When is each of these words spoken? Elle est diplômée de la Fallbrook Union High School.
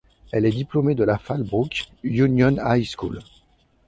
Elle 0.31 0.47
est 0.47 0.51
diplômée 0.51 0.95
de 0.95 1.03
la 1.03 1.19
Fallbrook 1.19 1.85
Union 2.03 2.57
High 2.59 2.85
School. 2.85 3.19